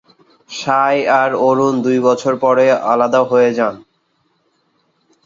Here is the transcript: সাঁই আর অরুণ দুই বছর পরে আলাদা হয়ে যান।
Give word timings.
সাঁই 0.49 0.97
আর 1.19 1.31
অরুণ 1.47 1.73
দুই 1.85 1.97
বছর 2.07 2.33
পরে 2.43 2.65
আলাদা 2.91 3.21
হয়ে 3.23 3.51
যান। 3.57 3.75